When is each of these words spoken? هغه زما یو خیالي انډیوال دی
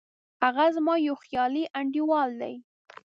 هغه 0.43 0.65
زما 0.75 0.95
یو 1.07 1.15
خیالي 1.25 1.63
انډیوال 1.79 2.29
دی 2.41 2.53